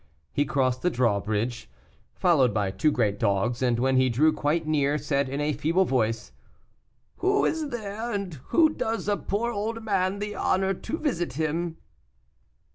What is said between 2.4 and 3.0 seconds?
by two